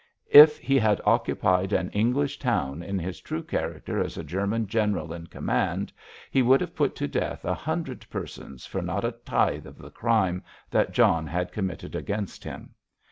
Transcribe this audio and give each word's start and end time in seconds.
If 0.31 0.57
he 0.57 0.79
had 0.79 0.99
occupied 1.05 1.71
an 1.73 1.91
English 1.91 2.39
town 2.39 2.81
in 2.81 2.97
his 2.97 3.21
true 3.21 3.43
character 3.43 4.01
as 4.01 4.17
a 4.17 4.23
German 4.23 4.65
general 4.65 5.13
in 5.13 5.27
command, 5.27 5.93
he 6.31 6.41
would 6.41 6.59
have 6.59 6.73
put 6.73 6.95
to 6.95 7.07
death 7.07 7.45
a 7.45 7.53
hundred 7.53 8.09
persons 8.09 8.65
for 8.65 8.81
not 8.81 9.05
a 9.05 9.11
tithe 9.11 9.67
of 9.67 9.77
the 9.77 9.91
crime 9.91 10.43
that 10.71 10.91
John 10.91 11.27
had 11.27 11.51
committed 11.51 11.93
against 11.93 12.43
him. 12.43 12.73